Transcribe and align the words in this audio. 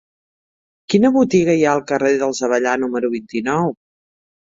Quina 0.93 1.11
botiga 1.19 1.55
hi 1.59 1.63
ha 1.67 1.75
al 1.79 1.83
carrer 1.93 2.13
dels 2.25 2.43
Avellà 2.51 2.77
número 2.87 3.15
vint-i-nou? 3.19 3.75